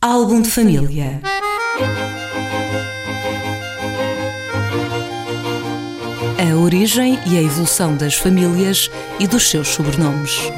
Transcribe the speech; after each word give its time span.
Álbum 0.00 0.42
de 0.42 0.48
família. 0.48 1.20
A 6.38 6.56
origem 6.56 7.18
e 7.26 7.36
a 7.36 7.42
evolução 7.42 7.96
das 7.96 8.14
famílias 8.14 8.88
e 9.18 9.26
dos 9.26 9.50
seus 9.50 9.66
sobrenomes. 9.66 10.52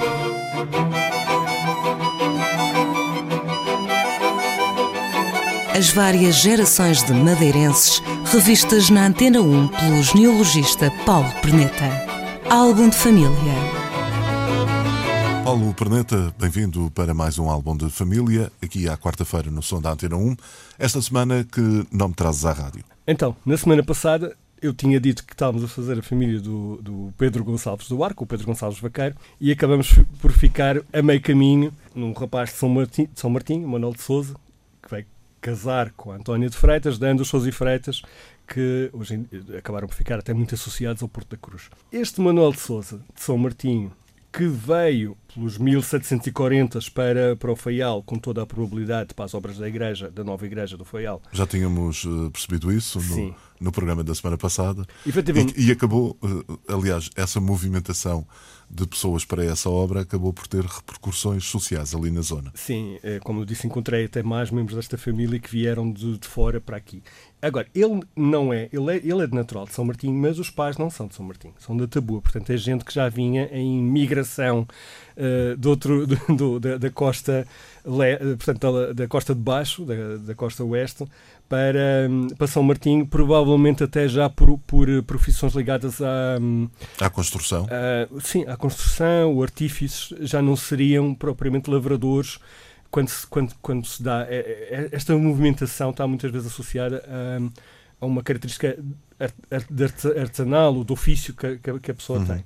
As 5.74 5.88
várias 5.88 6.34
gerações 6.34 7.02
de 7.02 7.14
madeirenses 7.14 8.02
revistas 8.30 8.90
na 8.90 9.06
Antena 9.06 9.40
1 9.40 9.68
pelo 9.68 10.02
genealogista 10.02 10.92
Paulo 11.06 11.32
Perneta. 11.40 11.88
Álbum 12.50 12.90
de 12.90 12.96
família. 12.96 13.79
Paulo 15.44 15.72
Perneta, 15.74 16.34
bem-vindo 16.38 16.90
para 16.90 17.14
mais 17.14 17.38
um 17.38 17.48
álbum 17.48 17.74
de 17.76 17.88
família, 17.88 18.52
aqui 18.62 18.88
à 18.88 18.96
quarta-feira 18.96 19.50
no 19.50 19.62
Som 19.62 19.80
da 19.80 19.90
Antena 19.90 20.16
1. 20.16 20.36
Esta 20.78 21.00
semana 21.00 21.44
que 21.44 21.86
não 21.90 22.08
me 22.08 22.14
trazes 22.14 22.44
à 22.44 22.52
rádio? 22.52 22.84
Então, 23.06 23.34
na 23.44 23.56
semana 23.56 23.82
passada 23.82 24.36
eu 24.60 24.74
tinha 24.74 25.00
dito 25.00 25.24
que 25.24 25.32
estávamos 25.32 25.64
a 25.64 25.68
fazer 25.68 25.98
a 25.98 26.02
família 26.02 26.38
do, 26.38 26.76
do 26.82 27.14
Pedro 27.16 27.42
Gonçalves 27.42 27.88
do 27.88 28.04
Arco, 28.04 28.24
o 28.24 28.26
Pedro 28.26 28.46
Gonçalves 28.46 28.78
Vaqueiro, 28.78 29.16
e 29.40 29.50
acabamos 29.50 29.94
por 30.20 30.30
ficar 30.30 30.76
a 30.92 31.02
meio 31.02 31.20
caminho 31.20 31.72
num 31.94 32.12
rapaz 32.12 32.50
de 32.50 32.56
São 32.56 32.68
Martim, 32.68 33.08
de 33.12 33.18
São 33.18 33.30
Martim 33.30 33.60
Manuel 33.60 33.94
de 33.94 34.02
Souza, 34.02 34.34
que 34.82 34.90
vai 34.90 35.06
casar 35.40 35.90
com 35.92 36.12
a 36.12 36.16
Antónia 36.16 36.50
de 36.50 36.56
Freitas, 36.56 36.98
dando 36.98 37.20
os 37.20 37.28
Souza 37.28 37.48
e 37.48 37.52
Freitas, 37.52 38.02
que 38.46 38.90
hoje 38.92 39.24
acabaram 39.56 39.88
por 39.88 39.94
ficar 39.94 40.18
até 40.18 40.34
muito 40.34 40.54
associados 40.54 41.02
ao 41.02 41.08
Porto 41.08 41.30
da 41.30 41.36
Cruz. 41.38 41.70
Este 41.90 42.20
Manuel 42.20 42.52
de 42.52 42.60
Souza, 42.60 43.00
de 43.14 43.22
São 43.22 43.38
Martinho, 43.38 43.90
que 44.32 44.46
veio 44.46 45.16
pelos 45.34 45.58
1740 45.58 46.78
para, 46.94 47.36
para 47.36 47.52
o 47.52 47.56
Faial, 47.56 48.02
com 48.02 48.18
toda 48.18 48.42
a 48.42 48.46
probabilidade 48.46 49.14
para 49.14 49.24
as 49.24 49.34
obras 49.34 49.58
da 49.58 49.68
igreja, 49.68 50.10
da 50.10 50.24
nova 50.24 50.44
igreja 50.46 50.76
do 50.76 50.84
Faial. 50.84 51.22
Já 51.32 51.46
tínhamos 51.46 52.04
uh, 52.04 52.30
percebido 52.30 52.72
isso 52.72 53.00
no, 53.00 53.34
no, 53.60 53.72
programa 53.72 54.02
da 54.04 54.14
semana 54.14 54.36
passada. 54.36 54.84
E, 55.06 55.66
e, 55.66 55.72
acabou, 55.72 56.16
uh, 56.22 56.58
aliás, 56.68 57.10
essa 57.16 57.40
movimentação 57.40 58.26
de 58.70 58.86
pessoas 58.86 59.24
para 59.24 59.44
essa 59.44 59.68
obra 59.68 60.02
acabou 60.02 60.32
por 60.32 60.46
ter 60.46 60.64
repercussões 60.64 61.44
sociais 61.44 61.92
ali 61.94 62.10
na 62.10 62.20
zona. 62.20 62.52
Sim, 62.54 62.98
é, 63.02 63.18
como 63.18 63.40
eu 63.40 63.44
disse, 63.44 63.66
encontrei 63.66 64.04
até 64.04 64.22
mais 64.22 64.50
membros 64.50 64.76
desta 64.76 64.96
família 64.96 65.40
que 65.40 65.50
vieram 65.50 65.92
de, 65.92 66.18
de 66.18 66.28
fora 66.28 66.60
para 66.60 66.76
aqui. 66.76 67.02
Agora, 67.42 67.66
ele 67.74 68.00
não 68.14 68.52
é 68.52 68.68
ele, 68.72 68.92
é, 68.92 68.96
ele 68.96 69.22
é 69.22 69.26
de 69.26 69.34
natural 69.34 69.64
de 69.64 69.72
São 69.72 69.84
Martinho, 69.84 70.14
mas 70.14 70.38
os 70.38 70.50
pais 70.50 70.76
não 70.76 70.88
são 70.88 71.08
de 71.08 71.14
São 71.14 71.26
Martinho, 71.26 71.54
são 71.58 71.76
da 71.76 71.88
Tabua. 71.88 72.20
Portanto, 72.20 72.50
é 72.50 72.56
gente 72.56 72.84
que 72.84 72.94
já 72.94 73.08
vinha 73.08 73.48
em 73.52 73.82
migração 73.82 74.68
uh, 75.20 75.56
do 75.56 75.70
outro, 75.70 76.06
do, 76.08 76.36
do, 76.36 76.60
da, 76.60 76.78
da, 76.78 76.90
costa, 76.90 77.46
le, 77.84 78.36
portanto, 78.36 78.72
da, 78.72 78.92
da, 78.92 79.08
costa 79.08 79.34
de 79.34 79.40
baixo, 79.40 79.84
da, 79.84 80.16
da 80.16 80.34
costa 80.34 80.64
oeste, 80.64 81.04
para, 81.48 82.08
para 82.38 82.46
São 82.46 82.62
Martinho, 82.62 83.06
provavelmente 83.06 83.84
até 83.84 84.08
já 84.08 84.30
por, 84.30 84.58
por 84.66 84.86
profissões 85.02 85.54
ligadas 85.54 86.00
à, 86.00 86.38
à 87.00 87.10
construção. 87.10 87.66
A, 87.70 88.20
sim, 88.20 88.44
à 88.46 88.56
construção, 88.56 89.34
o 89.34 89.42
artífices 89.42 90.14
já 90.20 90.40
não 90.40 90.56
seriam 90.56 91.14
propriamente 91.14 91.70
lavradores 91.70 92.38
quando 92.90 93.08
se, 93.08 93.26
quando, 93.26 93.54
quando 93.60 93.86
se 93.86 94.02
dá. 94.02 94.26
Esta 94.92 95.16
movimentação 95.16 95.90
está 95.90 96.06
muitas 96.06 96.30
vezes 96.30 96.46
associada 96.46 97.04
a, 97.06 98.04
a 98.04 98.06
uma 98.06 98.22
característica 98.22 98.78
artesanal 100.16 100.74
ou 100.74 100.84
do 100.84 100.92
ofício 100.92 101.34
que, 101.34 101.58
que 101.58 101.90
a 101.90 101.94
pessoa 101.94 102.20
uhum. 102.20 102.26
tem. 102.26 102.44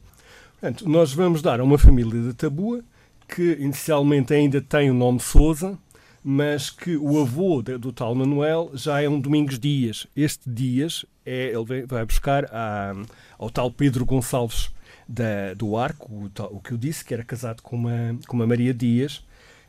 Portanto, 0.65 0.89
nós 0.89 1.13
vamos 1.13 1.43
dar 1.43 1.61
a 1.61 1.63
uma 1.63 1.77
família 1.77 2.23
de 2.23 2.33
Tabua 2.33 2.83
que 3.29 3.53
inicialmente 3.61 4.33
ainda 4.33 4.63
tem 4.63 4.91
o 4.91 4.95
nome 4.95 5.21
Souza, 5.21 5.79
mas 6.25 6.71
que 6.71 6.97
o 6.97 7.21
avô 7.21 7.61
do 7.61 7.93
tal 7.93 8.15
Manuel 8.15 8.71
já 8.73 9.03
é 9.03 9.07
um 9.07 9.21
Domingos 9.21 9.59
Dias. 9.59 10.07
Este 10.17 10.49
Dias 10.49 11.05
é, 11.27 11.53
ele 11.53 11.85
vai 11.85 12.07
buscar 12.07 12.47
a, 12.47 12.95
ao 13.39 13.51
tal 13.51 13.71
Pedro 13.71 14.07
Gonçalves 14.07 14.71
da, 15.07 15.53
do 15.53 15.77
Arco, 15.77 16.11
o, 16.11 16.31
o, 16.57 16.61
que 16.61 16.73
eu 16.73 16.79
disse, 16.79 17.05
que 17.05 17.13
era 17.13 17.23
casado 17.23 17.61
com 17.61 17.77
uma, 17.77 18.19
com 18.27 18.35
uma 18.35 18.47
Maria 18.47 18.73
Dias. 18.73 19.19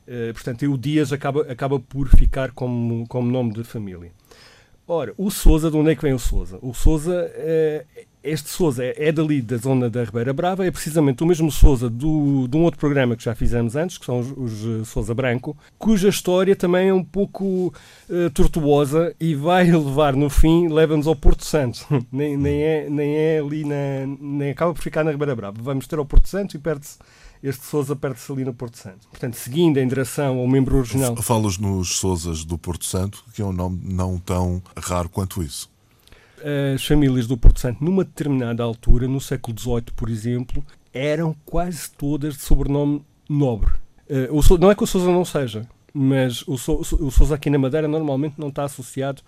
Uh, 0.07 0.33
portanto, 0.33 0.65
o 0.65 0.77
Dias 0.77 1.11
acaba, 1.11 1.41
acaba 1.51 1.77
por 1.77 2.07
ficar 2.07 2.51
como, 2.51 3.05
como 3.09 3.29
nome 3.29 3.51
de 3.51 3.65
família. 3.65 4.13
Ora, 4.87 5.13
o 5.17 5.29
Souza, 5.29 5.69
de 5.69 5.75
onde 5.75 5.91
é 5.91 5.95
que 5.95 6.03
vem 6.03 6.13
o 6.13 6.19
Souza? 6.19 6.57
O 6.61 6.73
Souza 6.73 7.29
uh, 7.29 8.05
este 8.25 8.49
Souza 8.49 8.83
é, 8.83 9.07
é, 9.07 9.11
dali 9.11 9.41
da 9.41 9.57
zona 9.57 9.89
da 9.89 10.03
Ribeira 10.03 10.33
Brava, 10.33 10.65
é 10.65 10.71
precisamente 10.71 11.23
o 11.23 11.25
mesmo 11.25 11.51
Souza 11.51 11.89
do, 11.89 12.47
de 12.47 12.57
um 12.57 12.63
outro 12.63 12.79
programa 12.79 13.15
que 13.15 13.23
já 13.23 13.35
fizemos 13.35 13.75
antes, 13.75 13.97
que 13.97 14.05
são 14.05 14.19
os, 14.19 14.31
os 14.31 14.81
eh, 14.81 14.83
Souza 14.83 15.13
Branco, 15.13 15.55
cuja 15.77 16.09
história 16.09 16.55
também 16.55 16.89
é 16.89 16.93
um 16.93 17.03
pouco 17.03 17.73
uh, 18.09 18.29
tortuosa 18.33 19.15
e 19.19 19.35
vai 19.35 19.65
levar 19.71 20.15
no 20.15 20.29
fim, 20.29 20.67
leva-nos 20.67 21.07
ao 21.07 21.15
Porto 21.15 21.45
Santo. 21.45 21.85
nem, 22.11 22.35
nem, 22.35 22.61
é, 22.61 22.89
nem 22.89 23.15
é 23.15 23.39
ali 23.39 23.63
na. 23.63 23.75
nem 24.19 24.51
acaba 24.51 24.73
por 24.73 24.81
ficar 24.81 25.03
na 25.03 25.11
Ribeira 25.11 25.35
Brava. 25.35 25.57
Vamos 25.61 25.87
ter 25.87 25.99
ao 25.99 26.05
Porto 26.05 26.27
Santo 26.27 26.55
e 26.55 26.59
perde-se 26.59 26.97
este 27.43 27.63
Souza 27.63 27.95
perde-se 27.95 28.31
ali 28.31 28.43
no 28.43 28.53
Porto 28.53 28.77
Santo. 28.77 29.07
Portanto, 29.09 29.35
seguindo 29.35 29.77
em 29.77 29.87
direção 29.87 30.39
ao 30.39 30.47
membro 30.47 30.77
original. 30.77 31.15
Falas 31.17 31.59
nos 31.59 31.99
Souzas 31.99 32.43
do 32.43 32.57
Porto 32.57 32.85
Santo, 32.85 33.23
que 33.33 33.41
é 33.41 33.45
um 33.45 33.53
nome 33.53 33.79
não 33.83 34.17
tão 34.17 34.63
raro 34.75 35.09
quanto 35.09 35.43
isso 35.43 35.74
as 36.73 36.85
famílias 36.85 37.27
do 37.27 37.37
Porto 37.37 37.59
Santo, 37.59 37.83
numa 37.83 38.03
determinada 38.03 38.63
altura, 38.63 39.07
no 39.07 39.21
século 39.21 39.57
XVIII, 39.57 39.85
por 39.95 40.09
exemplo, 40.09 40.65
eram 40.93 41.35
quase 41.45 41.91
todas 41.91 42.35
de 42.35 42.41
sobrenome 42.41 43.03
nobre. 43.29 43.71
Uh, 44.09 44.57
não 44.59 44.69
é 44.69 44.75
que 44.75 44.83
o 44.83 44.87
Sousa 44.87 45.11
não 45.11 45.25
seja, 45.25 45.67
mas 45.93 46.47
o, 46.47 46.57
so, 46.57 46.79
o 46.79 47.09
Sousa 47.09 47.35
aqui 47.35 47.49
na 47.49 47.57
Madeira 47.57 47.87
normalmente 47.87 48.35
não 48.37 48.49
está 48.49 48.63
associado 48.63 49.21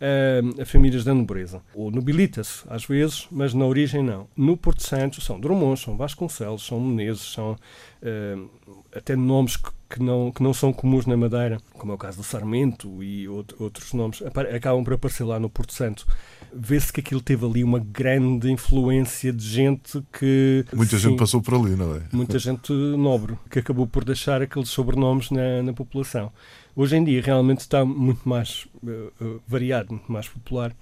a, 0.00 0.62
a 0.62 0.66
famílias 0.66 1.04
da 1.04 1.14
nobreza. 1.14 1.62
Ou 1.74 1.90
nobilita-se, 1.90 2.64
às 2.68 2.84
vezes, 2.84 3.26
mas 3.30 3.54
na 3.54 3.64
origem 3.64 4.02
não. 4.02 4.26
No 4.36 4.56
Porto 4.56 4.82
Santo 4.82 5.20
são 5.20 5.38
Drummond, 5.38 5.78
são 5.78 5.96
Vasconcelos, 5.96 6.66
são 6.66 6.80
Menezes, 6.80 7.32
são 7.32 7.56
até 8.94 9.14
nomes 9.14 9.56
que, 9.56 9.70
que, 9.90 10.02
não, 10.02 10.30
que 10.32 10.42
não 10.42 10.52
são 10.52 10.72
comuns 10.72 11.06
na 11.06 11.16
Madeira, 11.16 11.58
como 11.74 11.92
é 11.92 11.94
o 11.94 11.98
caso 11.98 12.18
do 12.18 12.24
Sarmento 12.24 13.02
e 13.02 13.28
outro, 13.28 13.56
outros 13.62 13.92
nomes, 13.92 14.22
acabam 14.54 14.82
por 14.84 14.94
aparecer 14.94 15.24
lá 15.24 15.38
no 15.38 15.48
Porto 15.48 15.72
Santo 15.72 16.06
vê-se 16.52 16.92
que 16.92 17.00
aquilo 17.00 17.20
teve 17.20 17.44
ali 17.46 17.64
uma 17.64 17.78
grande 17.78 18.50
influência 18.50 19.32
de 19.32 19.44
gente 19.44 20.02
que. 20.12 20.64
Muita 20.72 20.96
sim, 20.96 21.08
gente 21.08 21.18
passou 21.18 21.40
por 21.40 21.54
ali, 21.54 21.74
não 21.74 21.96
é? 21.96 22.02
Muita 22.12 22.38
gente 22.38 22.72
nobre, 22.72 23.36
que 23.50 23.58
acabou 23.58 23.86
por 23.86 24.04
deixar 24.04 24.42
aqueles 24.42 24.68
sobrenomes 24.68 25.30
na, 25.30 25.62
na 25.62 25.72
população. 25.72 26.30
Hoje 26.76 26.96
em 26.96 27.04
dia 27.04 27.20
realmente 27.22 27.60
está 27.60 27.84
muito 27.84 28.28
mais 28.28 28.66
uh, 28.82 29.40
variado, 29.46 29.94
muito 29.94 30.10
mais 30.10 30.28
popular. 30.28 30.74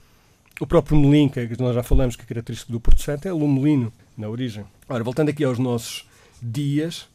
O 0.61 0.67
próprio 0.67 0.99
Melim, 0.99 1.29
que 1.29 1.57
nós 1.59 1.75
já 1.75 1.83
falamos 1.83 2.17
que 2.17 2.23
a 2.23 2.27
característica 2.27 2.71
do 2.71 2.81
Porto 2.81 3.01
Santo 3.01 3.27
é 3.27 3.33
o 3.33 3.49
Melino, 3.49 3.91
na 4.17 4.29
origem. 4.29 4.65
Ora, 4.89 5.03
voltando 5.03 5.31
aqui 5.31 5.43
aos 5.43 5.59
nossos 5.59 6.05
dias, 6.43 7.09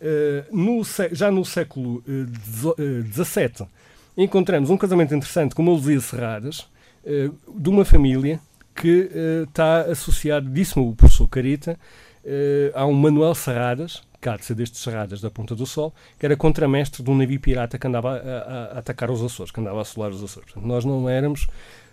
uh, 0.00 0.56
no, 0.56 0.82
já 1.12 1.30
no 1.30 1.44
século 1.44 2.02
XVII, 2.04 3.62
uh, 3.62 3.68
encontramos 4.16 4.70
um 4.70 4.76
casamento 4.76 5.14
interessante 5.14 5.54
com 5.54 5.62
uma 5.62 5.72
Luzia 5.72 6.00
Serradas, 6.00 6.66
eh, 7.04 7.30
de 7.56 7.70
uma 7.70 7.84
família 7.84 8.38
que 8.74 9.08
está 9.48 9.82
associado, 9.82 10.50
disse-me 10.50 10.84
o 10.84 10.92
professor 10.92 11.26
Carita, 11.28 11.78
a 12.74 12.84
um 12.84 12.92
Manuel 12.92 13.34
Serradas, 13.34 14.02
há 14.28 14.36
de 14.36 14.54
destes 14.54 14.80
Serradas 14.80 15.20
da 15.20 15.30
Ponta 15.30 15.54
do 15.54 15.64
Sol, 15.64 15.94
que 16.18 16.26
era 16.26 16.36
contramestre 16.36 17.02
de 17.02 17.10
um 17.10 17.16
navio 17.16 17.40
pirata 17.40 17.78
que 17.78 17.86
andava 17.86 18.10
a, 18.10 18.14
a, 18.14 18.64
a 18.74 18.78
atacar 18.78 19.10
os 19.10 19.22
Açores, 19.22 19.50
que 19.50 19.60
andava 19.60 19.78
a 19.78 19.82
assolar 19.82 20.10
os 20.10 20.22
Açores. 20.22 20.50
Portanto, 20.52 20.66
nós 20.66 20.84
não 20.84 21.08
éramos 21.08 21.46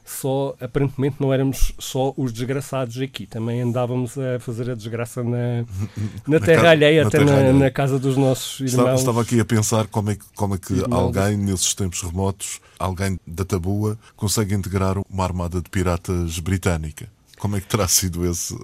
só, 0.07 0.55
aparentemente 0.61 1.17
não 1.19 1.33
éramos 1.33 1.73
só 1.77 2.13
os 2.15 2.31
desgraçados 2.31 2.97
aqui, 3.01 3.27
também 3.27 3.61
andávamos 3.61 4.17
a 4.17 4.39
fazer 4.39 4.71
a 4.71 4.73
desgraça 4.73 5.21
na, 5.21 5.65
na, 6.25 6.39
na 6.39 6.39
terra 6.39 6.61
casa, 6.61 6.69
alheia, 6.69 7.01
na 7.01 7.07
até 7.09 7.17
terra 7.19 7.31
na, 7.31 7.37
alheia. 7.37 7.53
na, 7.53 7.71
casa 7.71 7.99
dos 7.99 8.15
nossos 8.15 8.61
irmãos. 8.61 8.71
Estava, 8.71 8.95
estava, 8.95 9.21
aqui 9.21 9.39
a 9.39 9.45
pensar 9.45 9.85
como 9.87 10.11
é 10.11 10.15
que, 10.15 10.23
como 10.33 10.55
é 10.55 10.57
que 10.57 10.73
alguém, 10.89 11.35
nesses 11.35 11.73
tempos 11.73 12.01
remotos, 12.01 12.61
alguém 12.79 13.19
da 13.27 13.43
Tabua, 13.43 13.99
consegue 14.15 14.55
integrar 14.55 14.97
uma 15.09 15.23
armada 15.25 15.61
de 15.61 15.69
piratas 15.69 16.39
britânica. 16.39 17.09
Como 17.37 17.55
é 17.55 17.61
que 17.61 17.67
terá 17.67 17.87
sido 17.87 18.25
esse? 18.25 18.57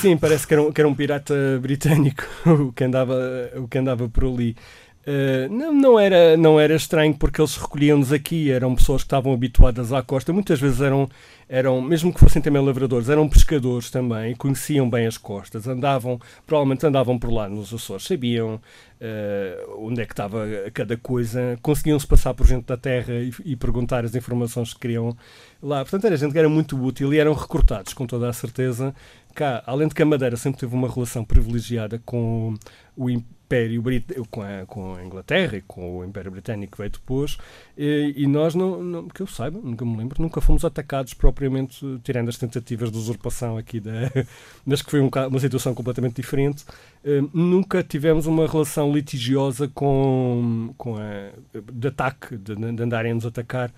Sim, 0.00 0.16
parece 0.18 0.46
que 0.46 0.52
era 0.52 0.62
um, 0.62 0.72
que 0.72 0.80
era 0.80 0.88
um 0.88 0.94
pirata 0.94 1.34
britânico 1.62 2.24
o 2.44 2.72
que 2.72 2.84
andava, 2.84 3.16
o 3.56 3.66
que 3.66 3.78
andava 3.78 4.08
por 4.08 4.24
ali. 4.24 4.56
Uh, 5.00 5.50
não, 5.50 5.72
não, 5.72 5.98
era, 5.98 6.36
não 6.36 6.60
era 6.60 6.74
estranho 6.74 7.14
porque 7.14 7.40
eles 7.40 7.56
recolhiam-nos 7.56 8.12
aqui, 8.12 8.50
eram 8.50 8.74
pessoas 8.74 9.02
que 9.02 9.06
estavam 9.06 9.32
habituadas 9.32 9.94
à 9.94 10.02
costa, 10.02 10.30
muitas 10.30 10.60
vezes 10.60 10.82
eram, 10.82 11.08
eram, 11.48 11.80
mesmo 11.80 12.12
que 12.12 12.20
fossem 12.20 12.42
também 12.42 12.62
lavradores, 12.62 13.08
eram 13.08 13.26
pescadores 13.26 13.90
também, 13.90 14.36
conheciam 14.36 14.90
bem 14.90 15.06
as 15.06 15.16
costas, 15.16 15.66
andavam, 15.66 16.20
provavelmente 16.46 16.86
andavam 16.86 17.18
por 17.18 17.32
lá 17.32 17.48
nos 17.48 17.72
Açores, 17.72 18.04
sabiam 18.04 18.56
uh, 19.00 19.86
onde 19.86 20.02
é 20.02 20.04
que 20.04 20.12
estava 20.12 20.46
cada 20.74 20.98
coisa, 20.98 21.58
conseguiam-se 21.62 22.06
passar 22.06 22.34
por 22.34 22.46
gente 22.46 22.66
da 22.66 22.76
terra 22.76 23.14
e, 23.14 23.32
e, 23.46 23.56
perguntar 23.56 24.04
as 24.04 24.14
informações 24.14 24.74
que 24.74 24.80
queriam 24.80 25.16
lá. 25.62 25.78
Portanto, 25.82 26.04
era 26.04 26.16
gente 26.18 26.32
que 26.32 26.38
era 26.38 26.48
muito 26.48 26.78
útil 26.78 27.14
e 27.14 27.18
eram 27.18 27.32
recrutados, 27.32 27.94
com 27.94 28.06
toda 28.06 28.28
a 28.28 28.32
certeza. 28.34 28.94
Cá, 29.34 29.62
além 29.66 29.88
de 29.88 29.94
que 29.94 30.02
a 30.02 30.06
Madeira 30.06 30.36
sempre 30.36 30.60
teve 30.60 30.74
uma 30.74 30.88
relação 30.88 31.24
privilegiada 31.24 32.00
com 32.04 32.54
o 32.96 33.08
Império 33.08 33.82
com 34.30 34.42
a, 34.42 34.64
com 34.64 34.94
a 34.94 35.04
Inglaterra 35.04 35.56
e 35.56 35.62
com 35.62 35.98
o 35.98 36.04
Império 36.04 36.30
Britânico 36.30 36.72
que 36.72 36.78
veio 36.78 36.90
depois, 36.90 37.36
e, 37.76 38.14
e 38.16 38.26
nós, 38.28 38.54
não, 38.54 38.80
não, 38.80 39.08
que 39.08 39.20
eu 39.20 39.26
saiba, 39.26 39.58
nunca 39.60 39.84
me 39.84 39.96
lembro, 39.96 40.22
nunca 40.22 40.40
fomos 40.40 40.64
atacados 40.64 41.14
propriamente, 41.14 41.84
tirando 42.04 42.28
as 42.28 42.36
tentativas 42.36 42.92
de 42.92 42.98
usurpação 42.98 43.58
aqui, 43.58 43.80
da, 43.80 43.90
mas 44.64 44.82
que 44.82 44.90
foi 44.90 45.00
um, 45.00 45.10
uma 45.28 45.40
situação 45.40 45.74
completamente 45.74 46.16
diferente, 46.16 46.64
uh, 47.04 47.28
nunca 47.34 47.82
tivemos 47.82 48.26
uma 48.26 48.46
relação 48.46 48.92
litigiosa 48.92 49.66
com, 49.66 50.72
com 50.78 50.96
a, 50.96 51.32
de 51.72 51.88
ataque, 51.88 52.36
de, 52.36 52.54
de 52.54 52.82
andarem 52.82 53.10
a 53.10 53.14
nos 53.16 53.26
atacar, 53.26 53.72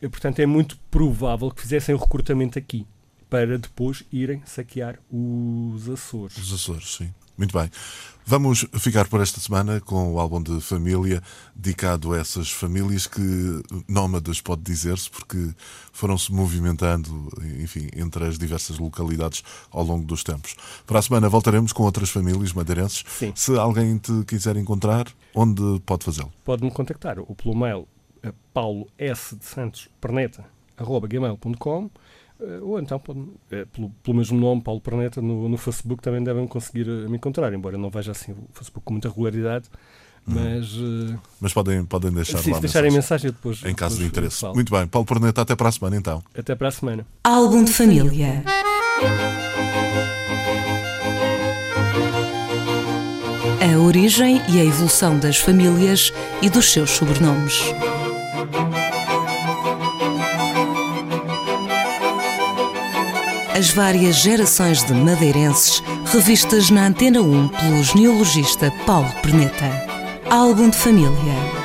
e, 0.00 0.08
portanto 0.08 0.38
é 0.38 0.46
muito 0.46 0.78
provável 0.90 1.50
que 1.50 1.60
fizessem 1.60 1.94
o 1.94 1.98
recrutamento 1.98 2.58
aqui 2.58 2.86
para 3.30 3.56
depois 3.56 4.02
irem 4.12 4.42
saquear 4.44 4.98
os 5.10 5.88
Açores. 5.88 6.36
Os 6.36 6.52
Açores, 6.52 6.96
sim. 6.96 7.14
Muito 7.38 7.56
bem. 7.56 7.70
Vamos 8.26 8.66
ficar 8.74 9.08
por 9.08 9.22
esta 9.22 9.40
semana 9.40 9.80
com 9.80 10.12
o 10.12 10.20
álbum 10.20 10.42
de 10.42 10.60
família 10.60 11.22
dedicado 11.56 12.12
a 12.12 12.18
essas 12.18 12.50
famílias 12.50 13.06
que 13.06 13.62
nómadas 13.88 14.42
pode 14.42 14.60
dizer-se 14.60 15.08
porque 15.10 15.54
foram-se 15.90 16.30
movimentando, 16.30 17.32
enfim, 17.58 17.88
entre 17.96 18.26
as 18.26 18.38
diversas 18.38 18.78
localidades 18.78 19.42
ao 19.70 19.82
longo 19.82 20.04
dos 20.04 20.22
tempos. 20.22 20.54
Para 20.86 20.98
a 20.98 21.02
semana 21.02 21.30
voltaremos 21.30 21.72
com 21.72 21.82
outras 21.84 22.10
famílias 22.10 22.52
madeirenses. 22.52 23.04
Sim. 23.08 23.32
Se 23.34 23.56
alguém 23.56 23.96
te 23.96 24.22
quiser 24.26 24.56
encontrar, 24.58 25.06
onde 25.34 25.80
pode 25.86 26.04
fazê-lo? 26.04 26.30
Pode-me 26.44 26.70
contactar 26.70 27.18
ou 27.18 27.34
pelo 27.34 27.56
mail 27.56 27.88
paulo 28.52 28.86
s 28.98 29.34
de 29.34 29.46
santos 29.46 29.88
perneta 29.98 30.44
arroba 30.76 31.08
gmail.com 31.08 31.90
ou 32.62 32.78
então 32.78 33.00
é, 33.50 33.64
pelo, 33.64 33.90
pelo, 34.02 34.16
mesmo 34.16 34.38
nome, 34.38 34.62
Paulo 34.62 34.80
Perneta, 34.80 35.20
no, 35.20 35.48
no 35.48 35.56
Facebook 35.56 36.02
também 36.02 36.22
devem 36.22 36.46
conseguir 36.46 36.88
eh, 36.88 37.08
me 37.08 37.16
encontrar, 37.16 37.52
embora 37.52 37.76
não 37.76 37.90
veja 37.90 38.12
assim 38.12 38.32
o 38.32 38.48
Facebook 38.52 38.84
com 38.84 38.94
muita 38.94 39.08
regularidade. 39.08 39.68
Hum. 40.28 40.34
Mas, 40.34 40.72
uh, 40.74 41.18
mas 41.40 41.52
podem, 41.52 41.84
podem 41.84 42.12
deixar 42.12 42.38
sim, 42.38 42.52
lá 42.52 42.58
deixarem 42.58 42.92
mensagem 42.92 43.30
depois. 43.30 43.64
Em 43.64 43.74
caso 43.74 43.96
depois 43.96 44.12
de 44.12 44.18
interesse. 44.18 44.46
Muito 44.54 44.70
bem, 44.70 44.86
Paulo 44.86 45.06
Perneta, 45.06 45.42
até 45.42 45.56
para 45.56 45.68
a 45.68 45.72
semana 45.72 45.96
então. 45.96 46.22
Até 46.36 46.54
para 46.54 46.68
a 46.68 46.70
semana. 46.70 47.06
Álbum 47.24 47.64
de 47.64 47.72
família. 47.72 48.44
A 53.62 53.78
origem 53.78 54.40
e 54.48 54.60
a 54.60 54.64
evolução 54.64 55.18
das 55.18 55.36
famílias 55.36 56.12
e 56.42 56.50
dos 56.50 56.70
seus 56.70 56.90
sobrenomes. 56.90 57.62
As 63.54 63.70
várias 63.70 64.16
gerações 64.16 64.84
de 64.84 64.92
madeirenses 64.92 65.82
revistas 66.12 66.70
na 66.70 66.86
Antena 66.86 67.20
1 67.20 67.48
pelo 67.48 67.82
genealogista 67.82 68.72
Paulo 68.86 69.10
Perneta. 69.22 69.70
Álbum 70.30 70.70
de 70.70 70.76
família 70.76 71.59